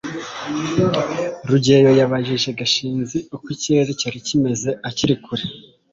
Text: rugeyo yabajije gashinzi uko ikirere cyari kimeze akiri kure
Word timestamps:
rugeyo 1.49 1.91
yabajije 1.99 2.49
gashinzi 2.59 3.17
uko 3.35 3.47
ikirere 3.55 3.91
cyari 3.99 4.17
kimeze 4.27 4.69
akiri 4.89 5.15
kure 5.23 5.45